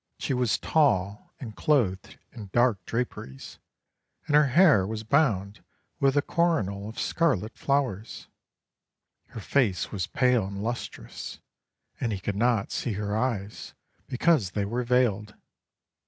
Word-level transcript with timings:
She 0.17 0.33
was 0.33 0.57
tall, 0.57 1.31
and 1.39 1.55
clothed 1.55 2.17
in 2.31 2.49
dark 2.51 2.83
draperies, 2.85 3.59
and 4.25 4.35
her 4.35 4.47
hair 4.47 4.87
was 4.87 5.03
bound 5.03 5.63
with 5.99 6.17
a 6.17 6.23
coronal 6.23 6.89
of 6.89 6.97
scarlet 6.99 7.55
flowers, 7.55 8.27
her 9.27 9.39
face 9.39 9.91
was 9.91 10.07
pale 10.07 10.47
and 10.47 10.63
lustrous, 10.63 11.37
and 11.99 12.11
he 12.11 12.19
could 12.19 12.35
not 12.35 12.71
see 12.71 12.93
her 12.93 13.15
eyes 13.15 13.75
because 14.07 14.49
they 14.49 14.65
were 14.65 14.83
veiled. 14.83 15.35